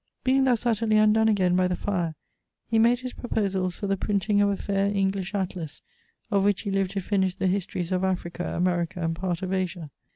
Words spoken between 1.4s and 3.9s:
by the fire, he made his proposalls for